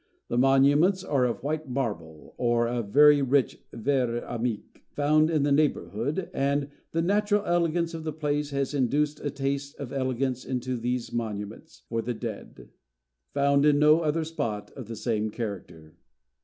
The 0.29 0.37
monuments 0.39 1.03
are 1.03 1.25
of 1.25 1.43
white 1.43 1.69
marble, 1.69 2.33
or 2.39 2.67
of 2.67 2.85
a 2.87 2.91
very 2.91 3.21
rich 3.21 3.59
verd 3.71 4.23
antique 4.23 4.81
found 4.95 5.29
in 5.29 5.43
the 5.43 5.51
neighbourhood; 5.51 6.31
and 6.33 6.69
the 6.91 7.03
natural 7.03 7.45
elegance 7.45 7.93
of 7.93 8.03
the 8.03 8.11
place 8.11 8.49
has 8.49 8.73
induced 8.73 9.19
a 9.19 9.29
taste 9.29 9.75
and 9.79 9.93
elegance 9.93 10.43
into 10.43 10.75
these 10.75 11.13
monuments 11.13 11.83
for 11.87 12.01
the 12.01 12.15
dead, 12.15 12.69
found 13.35 13.63
in 13.63 13.77
no 13.77 13.99
other 14.01 14.23
spot 14.23 14.71
of 14.71 14.87
the 14.87 14.95
same 14.95 15.29
character. 15.29 15.93